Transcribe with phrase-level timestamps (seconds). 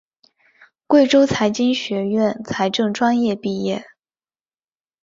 [0.87, 3.83] 贵州财经学院财政专业毕业。